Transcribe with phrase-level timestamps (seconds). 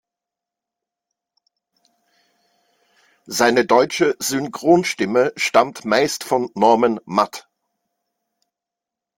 [3.27, 7.47] Seine deutsche Synchronstimme stammt meist von Norman Matt.